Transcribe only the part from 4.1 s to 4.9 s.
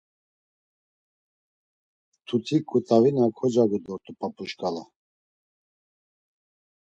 p̌ap̌u şǩala.